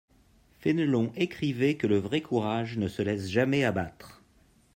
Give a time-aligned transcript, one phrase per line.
[0.59, 4.23] Fénelon écrivait que le vrai courage ne se laisse jamais abattre.